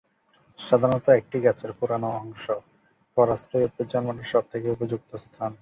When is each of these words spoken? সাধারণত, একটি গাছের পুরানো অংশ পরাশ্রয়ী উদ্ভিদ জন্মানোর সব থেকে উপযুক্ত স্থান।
সাধারণত, 0.59 1.05
একটি 1.19 1.37
গাছের 1.45 1.71
পুরানো 1.79 2.09
অংশ 2.21 2.45
পরাশ্রয়ী 3.17 3.65
উদ্ভিদ 3.65 3.87
জন্মানোর 3.91 4.27
সব 4.33 4.43
থেকে 4.51 4.67
উপযুক্ত 4.75 5.11
স্থান। 5.23 5.49